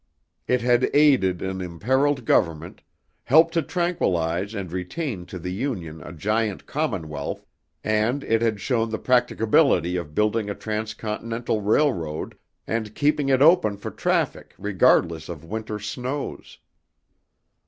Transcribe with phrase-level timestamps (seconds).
[0.47, 2.81] It had aided an imperiled Government,
[3.21, 7.45] helped to tranquilize and retain to the Union a giant commonwealth,
[7.83, 12.35] and it had shown the practicability of building a transcontinental railroad,
[12.65, 16.57] and keeping it open for traffic regardless of winter snows.